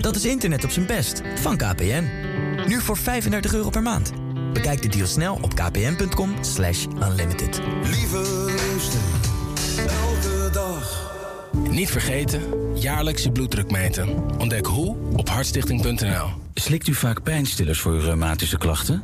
Dat 0.00 0.16
is 0.16 0.24
internet 0.24 0.64
op 0.64 0.70
zijn 0.70 0.86
best 0.86 1.22
van 1.34 1.56
KPN. 1.56 2.33
Nu 2.66 2.80
voor 2.80 2.96
35 2.96 3.54
euro 3.54 3.70
per 3.70 3.82
maand. 3.82 4.12
Bekijk 4.52 4.82
de 4.82 4.88
deal 4.88 5.06
snel 5.06 5.38
op 5.40 5.54
kpn.com 5.54 6.34
slash 6.40 6.86
unlimited. 7.02 7.60
Lieve 7.82 8.46
liefste, 8.46 8.98
elke 9.76 10.50
dag. 10.52 11.12
Niet 11.70 11.90
vergeten, 11.90 12.40
jaarlijks 12.74 13.22
je 13.22 13.32
bloeddruk 13.32 13.70
meten. 13.70 14.38
Ontdek 14.38 14.66
hoe 14.66 14.96
op 15.16 15.28
hartstichting.nl. 15.28 16.28
Slikt 16.54 16.88
u 16.88 16.94
vaak 16.94 17.22
pijnstillers 17.22 17.80
voor 17.80 17.92
uw 17.92 18.00
reumatische 18.00 18.58
klachten? 18.58 19.02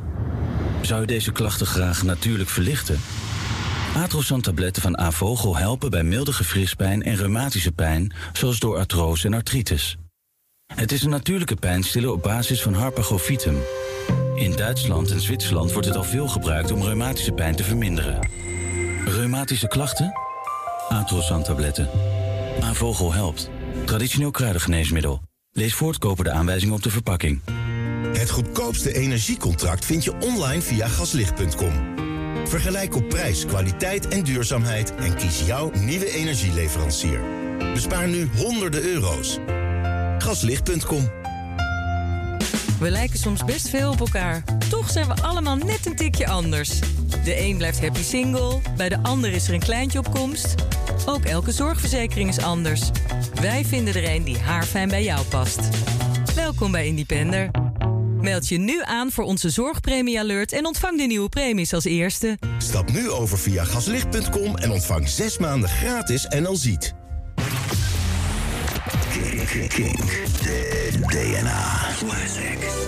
Zou 0.81 1.01
u 1.01 1.05
deze 1.05 1.31
klachten 1.31 1.67
graag 1.67 2.03
natuurlijk 2.03 2.49
verlichten? 2.49 2.99
Atrosan 3.95 4.41
tabletten 4.41 4.81
van 4.81 4.97
Avogel 4.97 5.57
helpen 5.57 5.89
bij 5.89 6.03
milde 6.03 6.33
gewrichtspijn 6.33 7.03
en 7.03 7.15
reumatische 7.15 7.71
pijn, 7.71 8.13
zoals 8.33 8.59
door 8.59 8.77
artrose 8.77 9.27
en 9.27 9.33
artritis. 9.33 9.97
Het 10.75 10.91
is 10.91 11.03
een 11.03 11.09
natuurlijke 11.09 11.55
pijnstiller 11.55 12.11
op 12.11 12.21
basis 12.21 12.61
van 12.61 12.73
Harpagofitum. 12.73 13.57
In 14.35 14.55
Duitsland 14.55 15.11
en 15.11 15.21
Zwitserland 15.21 15.71
wordt 15.71 15.87
het 15.87 15.97
al 15.97 16.03
veel 16.03 16.27
gebruikt 16.27 16.71
om 16.71 16.83
reumatische 16.83 17.31
pijn 17.31 17.55
te 17.55 17.63
verminderen. 17.63 18.29
Reumatische 19.05 19.67
klachten? 19.67 20.11
Atrosan 20.89 21.43
tabletten. 21.43 21.89
Avogel 22.61 23.13
helpt. 23.13 23.49
Traditioneel 23.85 24.31
kruidengeneesmiddel. 24.31 25.21
Lees 25.51 25.73
voortkoper 25.73 26.23
de 26.23 26.31
aanwijzingen 26.31 26.75
op 26.75 26.83
de 26.83 26.89
verpakking. 26.89 27.41
Het 28.13 28.29
goedkoopste 28.29 28.93
energiecontract 28.93 29.85
vind 29.85 30.03
je 30.03 30.13
online 30.19 30.61
via 30.61 30.87
gaslicht.com. 30.87 31.99
Vergelijk 32.45 32.95
op 32.95 33.09
prijs, 33.09 33.45
kwaliteit 33.45 34.07
en 34.07 34.23
duurzaamheid 34.23 34.95
en 34.95 35.15
kies 35.15 35.45
jouw 35.45 35.71
nieuwe 35.73 36.11
energieleverancier. 36.11 37.19
Bespaar 37.73 38.07
nu 38.07 38.29
honderden 38.35 38.83
euro's. 38.83 39.39
Gaslicht.com. 40.21 41.09
We 42.79 42.89
lijken 42.89 43.19
soms 43.19 43.45
best 43.45 43.69
veel 43.69 43.91
op 43.91 43.99
elkaar. 43.99 44.43
Toch 44.69 44.89
zijn 44.89 45.07
we 45.07 45.13
allemaal 45.21 45.55
net 45.55 45.85
een 45.85 45.95
tikje 45.95 46.27
anders. 46.27 46.79
De 47.23 47.39
een 47.39 47.57
blijft 47.57 47.81
happy 47.81 48.01
single, 48.01 48.59
bij 48.77 48.89
de 48.89 49.03
ander 49.03 49.31
is 49.31 49.47
er 49.47 49.53
een 49.53 49.59
kleintje 49.59 49.99
op 49.99 50.11
komst. 50.11 50.55
Ook 51.05 51.25
elke 51.25 51.51
zorgverzekering 51.51 52.29
is 52.29 52.39
anders. 52.39 52.89
Wij 53.41 53.65
vinden 53.65 53.95
er 53.95 54.09
een 54.09 54.23
die 54.23 54.39
haarfijn 54.39 54.89
bij 54.89 55.03
jou 55.03 55.25
past. 55.25 55.59
Welkom 56.35 56.71
bij 56.71 56.87
Independer. 56.87 57.51
Meld 58.19 58.47
je 58.47 58.57
nu 58.57 58.81
aan 58.83 59.11
voor 59.11 59.23
onze 59.23 59.49
zorgpremie 59.49 60.19
alert 60.19 60.51
en 60.51 60.65
ontvang 60.65 60.97
de 60.97 61.05
nieuwe 61.05 61.29
premies 61.29 61.73
als 61.73 61.85
eerste. 61.85 62.37
Stap 62.57 62.91
nu 62.91 63.09
over 63.09 63.37
via 63.37 63.63
gaslicht.com 63.63 64.55
en 64.55 64.71
ontvang 64.71 65.09
zes 65.09 65.37
maanden 65.37 65.69
gratis 65.69 66.25
en 66.27 66.45
al 66.45 66.55
ziet. 66.55 66.99
Kink. 69.51 69.69
King, 69.69 69.95
King. 69.97 71.01
DNA 71.11 71.99
Classic. 71.99 72.80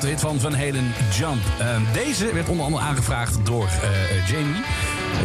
Dit 0.00 0.10
hit 0.10 0.20
van 0.20 0.40
Van 0.40 0.54
Halen, 0.54 0.92
Jump. 1.12 1.42
Ehm, 1.58 1.82
deze 1.92 2.32
werd 2.32 2.48
onder 2.48 2.64
andere 2.64 2.84
aangevraagd 2.84 3.46
door 3.46 3.68
eh, 3.82 4.18
eh, 4.18 4.28
Jamie. 4.28 4.62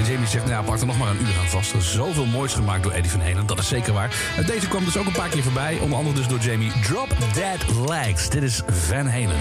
Jamie 0.08 0.28
zegt, 0.28 0.46
nou 0.46 0.56
ja, 0.56 0.62
pak 0.62 0.80
er 0.80 0.86
nog 0.86 0.98
maar 0.98 1.10
een 1.10 1.22
uur 1.22 1.38
aan 1.40 1.48
vast. 1.48 1.72
Er 1.72 1.78
is 1.78 1.92
zoveel 1.92 2.26
moois 2.26 2.54
gemaakt 2.54 2.84
door 2.84 2.92
Eddie 2.92 3.12
Van 3.12 3.22
Halen, 3.22 3.46
dat 3.46 3.60
is 3.60 3.68
zeker 3.68 3.94
waar. 3.94 4.12
Eh, 4.38 4.48
deze 4.48 4.68
kwam 4.68 4.86
dus 4.86 4.98
ook 4.98 5.06
een 5.06 5.12
paar 5.12 5.30
keer 5.30 5.44
voorbij, 5.44 5.78
onder 5.82 5.98
andere 5.98 6.16
dus 6.16 6.28
door 6.28 6.40
Jamie. 6.40 6.72
Drop 6.82 7.08
Dead 7.34 7.90
Legs, 7.90 8.30
dit 8.30 8.44
is 8.44 8.62
Van 8.68 9.08
Halen. 9.08 9.40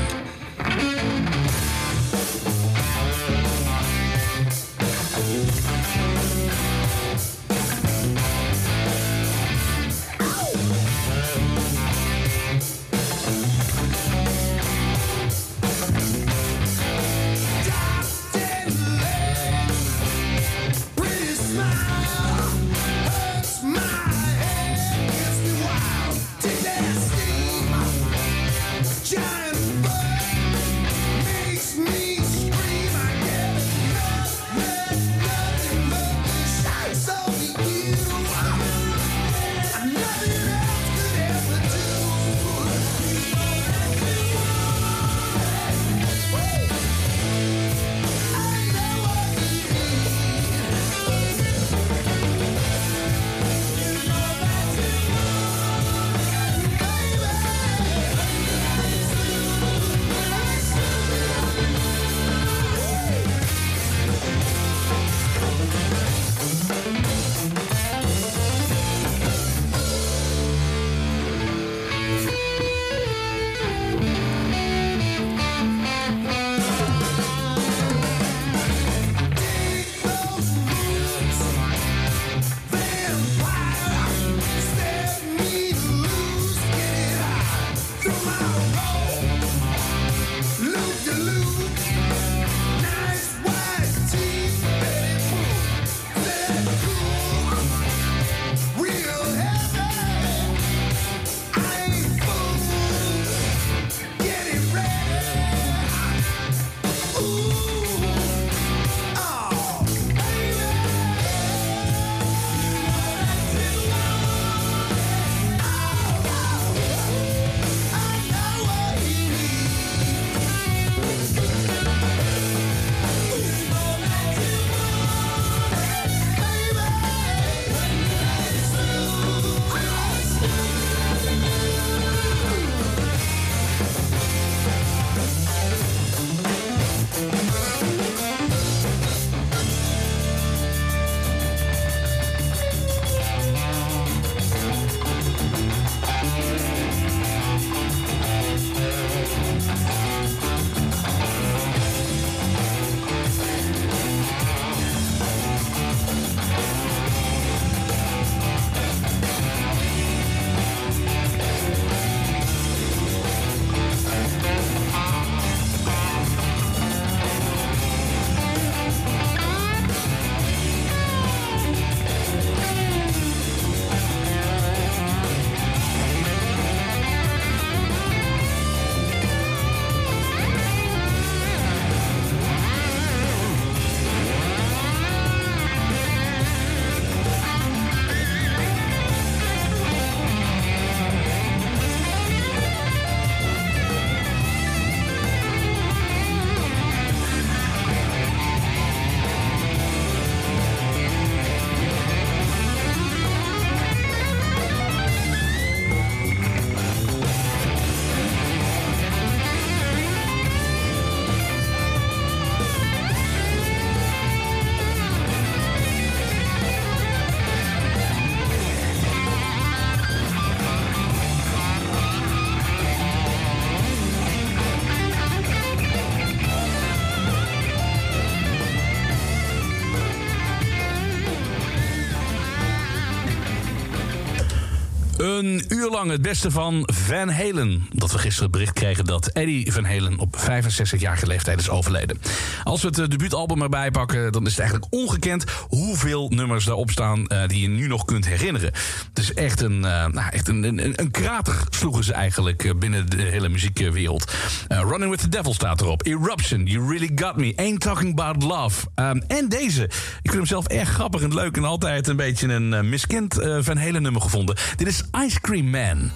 Uur 235.69 235.91
lang 235.91 236.11
het 236.11 236.23
beste 236.23 236.51
van 236.51 236.89
Van 236.93 237.29
Halen. 237.29 237.87
Dat 237.93 238.13
we 238.13 238.19
gisteren 238.19 238.43
het 238.43 238.51
bericht 238.51 238.73
kregen 238.73 239.05
dat 239.05 239.27
Eddie 239.27 239.73
Van 239.73 239.85
Halen 239.85 240.19
op 240.19 240.37
65-jarige 240.37 241.27
leeftijd 241.27 241.61
is 241.61 241.69
overleden. 241.69 242.19
Als 242.65 242.83
we 242.83 242.89
het 242.89 242.99
eh, 242.99 243.09
debuutalbum 243.09 243.63
erbij 243.63 243.91
pakken, 243.91 244.33
dan 244.33 244.47
is 244.47 244.51
het 244.51 244.61
eigenlijk 244.61 244.95
ongekend 244.95 245.45
hoeveel 245.69 246.29
nummers 246.29 246.65
daarop 246.65 246.91
staan 246.91 247.27
eh, 247.27 247.49
die 247.49 247.61
je 247.61 247.69
nu 247.69 247.87
nog 247.87 248.05
kunt 248.05 248.27
herinneren. 248.27 248.73
Het 249.09 249.19
is 249.19 249.35
echt 249.35 249.61
een, 249.61 249.85
eh, 249.85 250.07
nou, 250.07 250.31
echt 250.31 250.49
een, 250.49 250.63
een, 250.63 250.93
een 251.01 251.11
krater 251.11 251.57
sloegen 251.71 252.05
ze 252.05 252.13
eigenlijk 252.13 252.79
binnen 252.79 253.11
de 253.11 253.23
hele 253.23 253.49
muziekwereld. 253.49 254.33
Running 254.69 255.11
with 255.11 255.21
the 255.21 255.29
Devil 255.29 255.55
staat 255.55 255.81
erop. 255.81 256.07
Eruption, 256.07 256.65
You 256.65 256.89
Really 256.89 257.11
Got 257.15 257.37
Me. 257.37 257.53
Ain't 257.57 257.81
Talking 257.81 258.21
About 258.21 258.43
Love. 258.43 258.87
Ehm, 258.95 259.21
en 259.27 259.49
deze. 259.49 259.83
Ik 259.83 260.31
vind 260.31 260.35
hem 260.35 260.47
zelf 260.47 260.67
erg 260.67 260.89
grappig 260.89 261.23
en 261.23 261.35
leuk 261.35 261.57
en 261.57 261.65
altijd 261.65 262.09
een 262.09 262.17
beetje 262.17 262.49
een 262.49 262.89
miskend 262.89 263.35
Van 263.59 263.77
Halen 263.77 264.03
nummer 264.03 264.23
gevonden. 264.23 264.57
Dit 264.77 264.87
is 264.87 265.03
Ice 265.25 265.41
Cream 265.41 265.64
Man. 265.71 266.11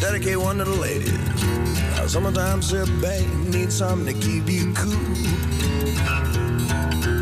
Dedicate 0.00 0.38
one 0.38 0.58
to 0.58 0.64
the 0.64 0.78
ladies. 0.80 1.12
Uh, 1.98 2.06
Sometimes 2.06 2.72
a 2.72 2.86
babe 3.00 3.28
needs 3.48 3.76
something 3.76 4.14
to 4.14 4.26
keep 4.26 4.48
you 4.48 4.72
cool. 4.74 4.94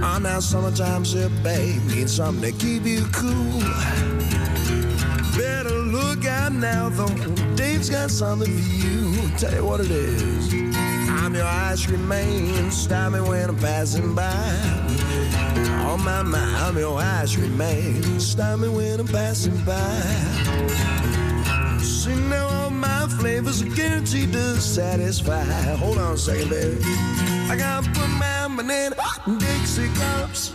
Oh, 0.04 0.18
now 0.20 0.40
sometimes 0.40 1.14
a 1.14 1.30
babe 1.42 1.82
needs 1.86 2.14
something 2.14 2.52
to 2.52 2.58
keep 2.58 2.84
you 2.84 3.06
cool. 3.12 3.60
Better 5.36 5.70
look 5.70 6.26
out 6.26 6.52
now, 6.52 6.90
though. 6.90 7.06
Dave's 7.54 7.88
got 7.88 8.10
something 8.10 8.52
for 8.52 8.86
you. 8.86 9.28
Tell 9.38 9.54
you 9.54 9.64
what 9.64 9.80
it 9.80 9.90
is. 9.90 10.52
I'm 11.08 11.34
your 11.34 11.46
ice 11.46 11.86
cream 11.86 12.06
man. 12.06 12.70
Stop 12.70 13.12
me 13.12 13.20
when 13.20 13.48
I'm 13.48 13.56
passing 13.56 14.14
by. 14.14 14.83
On 15.94 16.04
my 16.04 16.22
mind, 16.24 16.76
your 16.76 17.48
man. 17.50 18.18
Stop 18.18 18.58
me 18.58 18.68
when 18.68 18.98
I'm 18.98 19.06
passing 19.06 19.56
by. 19.64 20.00
See 21.78 22.16
now 22.28 22.48
all 22.48 22.70
my 22.70 23.06
flavors 23.20 23.62
are 23.62 23.68
guaranteed 23.76 24.32
to 24.32 24.60
satisfy. 24.60 25.44
Hold 25.76 25.98
on 25.98 26.14
a 26.14 26.18
second, 26.18 26.50
baby. 26.50 26.80
I 27.48 27.54
gotta 27.56 27.88
put 27.90 28.08
my 28.08 28.48
banana 28.56 28.96
and 29.26 29.38
Dixie 29.38 29.88
cups. 29.94 30.52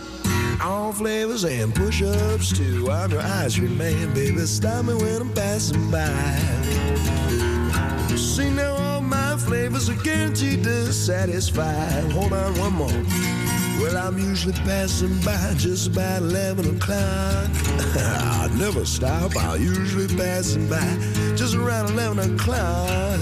All 0.62 0.92
flavors 0.92 1.44
and 1.44 1.74
push-ups 1.74 2.52
too. 2.58 2.90
I'm 2.90 3.10
your 3.10 3.22
cream 3.22 3.78
man, 3.78 4.12
baby. 4.12 4.44
Stop 4.44 4.84
me 4.84 4.94
when 4.94 5.22
I'm 5.22 5.32
passing 5.32 5.90
by. 5.90 6.36
See 8.14 8.50
now 8.50 8.74
all 8.74 9.00
my 9.00 9.38
flavors 9.38 9.88
are 9.88 10.02
guaranteed 10.02 10.64
to 10.64 10.92
satisfy. 10.92 11.88
Hold 12.10 12.34
on 12.34 12.58
one 12.58 12.74
more. 12.74 13.39
Well, 13.80 13.96
I'm 13.96 14.18
usually 14.18 14.52
passing 14.52 15.18
by 15.20 15.54
just 15.56 15.86
about 15.86 16.20
11 16.20 16.76
o'clock. 16.76 16.98
I 17.96 18.50
never 18.58 18.84
stop, 18.84 19.34
I'm 19.36 19.58
usually 19.58 20.06
passing 20.16 20.68
by 20.68 20.84
just 21.34 21.54
around 21.54 21.88
11 21.90 22.34
o'clock. 22.34 23.20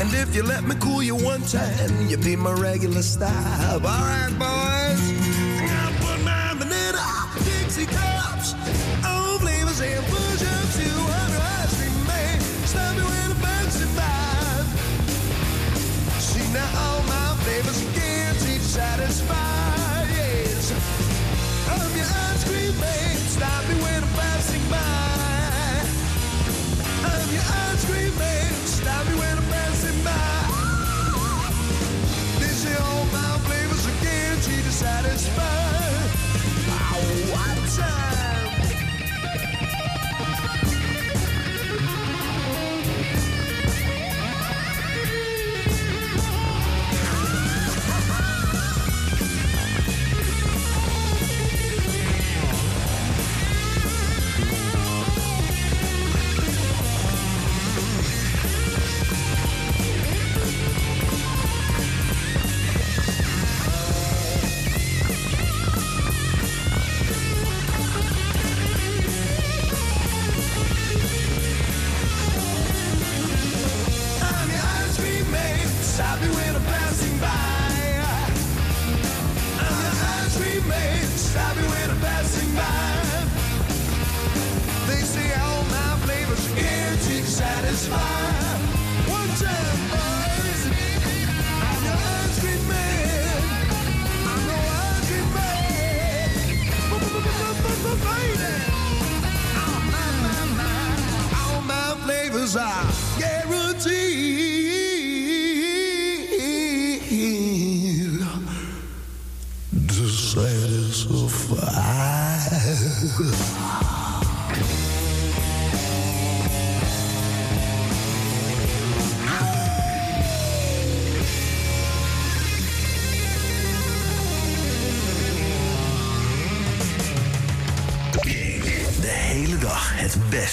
And 0.00 0.12
if 0.12 0.34
you 0.34 0.42
let 0.42 0.64
me 0.64 0.74
cool 0.80 1.02
you 1.02 1.16
one 1.16 1.40
time, 1.42 2.08
you'll 2.08 2.22
be 2.22 2.36
my 2.36 2.52
regular 2.52 3.02
stop. 3.02 3.72
All 3.72 3.80
right, 3.80 4.36
boys. 4.38 5.49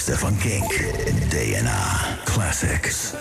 Het 0.08 0.20
beste 0.20 0.26
van 0.26 0.38
Kink. 0.38 1.30
DNA 1.30 2.18
Classics. 2.24 3.12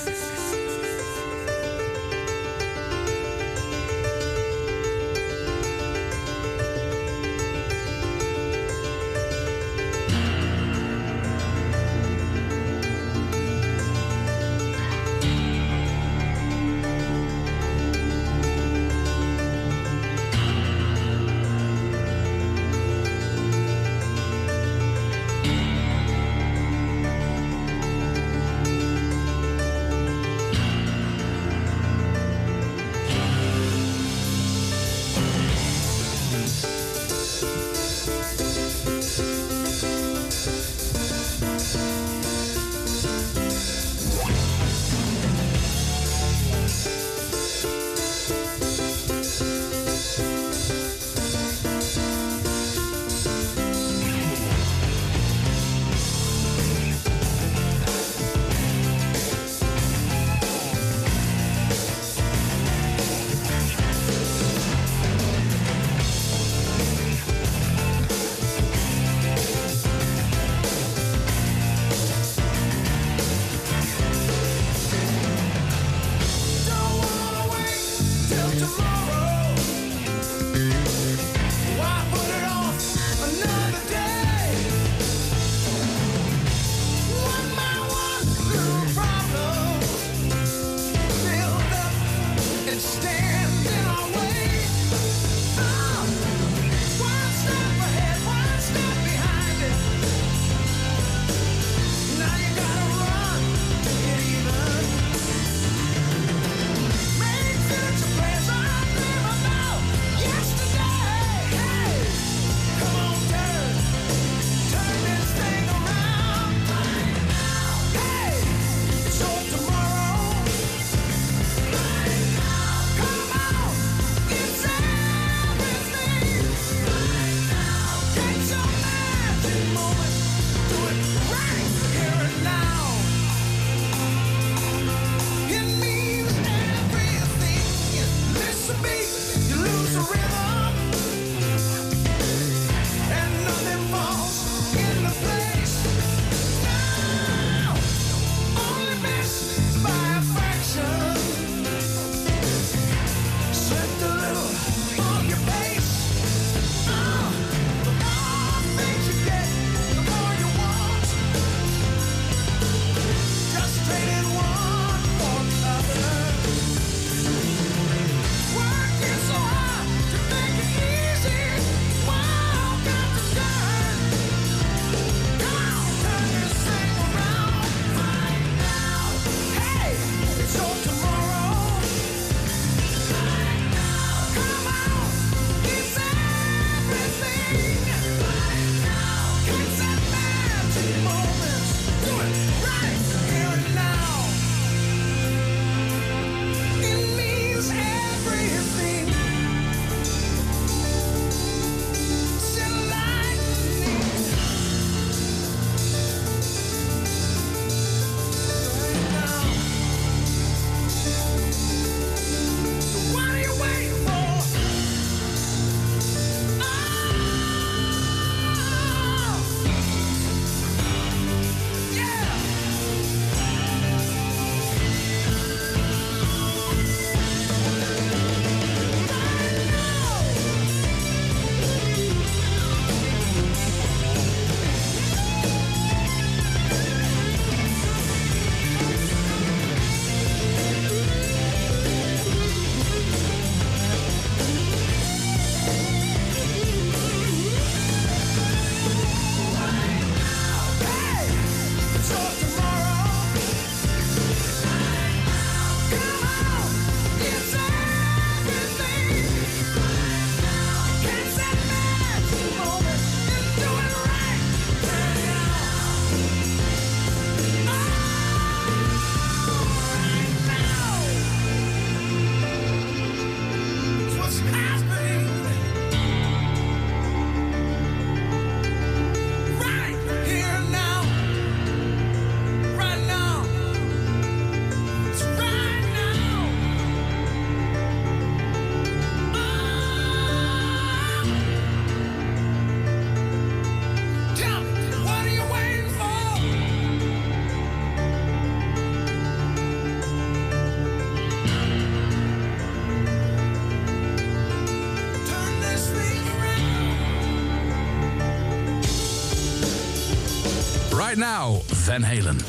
Right 310.98 311.16
Now, 311.16 311.62
Van 311.66 312.04
Halen. 312.04 312.40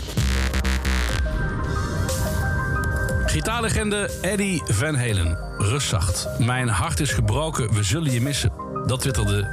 Gitaarlegende 3.27 4.11
Eddie 4.21 4.63
Van 4.65 4.95
Halen. 4.95 5.39
Rustzacht. 5.59 6.29
Mijn 6.39 6.69
hart 6.69 7.01
is 7.01 7.13
gebroken, 7.13 7.75
we 7.75 7.83
zullen 7.83 8.13
je 8.13 8.21
missen. 8.21 8.53
Dat 8.87 9.01
twitterde 9.01 9.49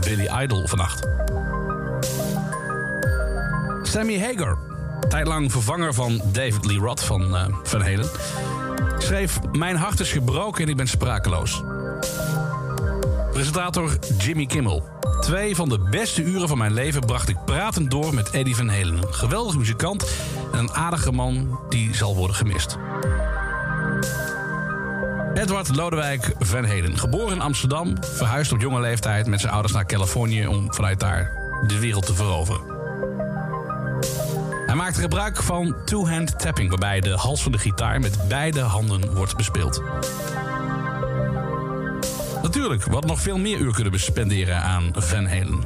Billy 0.00 0.28
Idol 0.42 0.66
vannacht. 0.66 1.06
Sammy 3.82 4.20
Hagar, 4.20 4.58
tijdlang 5.08 5.52
vervanger 5.52 5.94
van 5.94 6.20
David 6.32 6.64
Lee 6.64 6.78
Roth 6.78 7.04
van 7.04 7.36
eh, 7.36 7.46
Van 7.62 7.80
Halen... 7.80 8.10
schreef... 8.98 9.38
Mijn 9.52 9.76
hart 9.76 10.00
is 10.00 10.12
gebroken 10.12 10.62
en 10.62 10.68
ik 10.68 10.76
ben 10.76 10.88
sprakeloos. 10.88 11.62
Presentator 13.32 13.98
Jimmy 14.18 14.46
Kimmel. 14.46 15.01
Twee 15.20 15.56
van 15.56 15.68
de 15.68 15.78
beste 15.78 16.22
uren 16.22 16.48
van 16.48 16.58
mijn 16.58 16.72
leven 16.72 17.00
bracht 17.00 17.28
ik 17.28 17.44
pratend 17.44 17.90
door 17.90 18.14
met 18.14 18.30
Eddie 18.30 18.56
Van 18.56 18.68
Halen. 18.68 18.96
Een 18.96 19.14
geweldige 19.14 19.58
muzikant 19.58 20.10
en 20.52 20.58
een 20.58 20.72
aardige 20.72 21.12
man 21.12 21.60
die 21.68 21.94
zal 21.94 22.16
worden 22.16 22.36
gemist. 22.36 22.78
Edward 25.34 25.76
Lodewijk 25.76 26.34
Van 26.38 26.64
Halen. 26.64 26.98
Geboren 26.98 27.34
in 27.34 27.40
Amsterdam, 27.40 27.94
verhuisd 28.00 28.52
op 28.52 28.60
jonge 28.60 28.80
leeftijd 28.80 29.26
met 29.26 29.40
zijn 29.40 29.52
ouders 29.52 29.74
naar 29.74 29.86
Californië 29.86 30.46
om 30.46 30.74
vanuit 30.74 31.00
daar 31.00 31.30
de 31.66 31.78
wereld 31.78 32.06
te 32.06 32.14
veroveren. 32.14 32.60
Hij 34.66 34.74
maakte 34.74 35.00
gebruik 35.00 35.42
van 35.42 35.76
two-hand 35.84 36.38
tapping, 36.38 36.68
waarbij 36.68 37.00
de 37.00 37.10
hals 37.10 37.42
van 37.42 37.52
de 37.52 37.58
gitaar 37.58 38.00
met 38.00 38.28
beide 38.28 38.60
handen 38.60 39.14
wordt 39.14 39.36
bespeeld. 39.36 39.82
Natuurlijk, 42.52 42.82
hadden 42.82 43.10
nog 43.10 43.20
veel 43.20 43.38
meer 43.38 43.58
uur 43.58 43.72
kunnen 43.72 44.00
spenderen 44.00 44.62
aan 44.62 44.90
Van 44.94 45.26
Halen. 45.26 45.64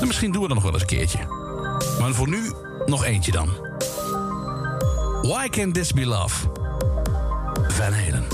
En 0.00 0.06
misschien 0.06 0.32
doen 0.32 0.42
we 0.42 0.48
dat 0.48 0.56
nog 0.56 0.64
wel 0.64 0.72
eens 0.72 0.82
een 0.82 0.88
keertje. 0.88 1.18
Maar 2.00 2.12
voor 2.12 2.28
nu 2.28 2.52
nog 2.86 3.04
eentje 3.04 3.32
dan. 3.32 3.48
Why 5.22 5.48
Can't 5.48 5.74
This 5.74 5.92
Be 5.92 6.06
Love? 6.06 6.46
Van 7.68 7.92
Halen. 7.92 8.24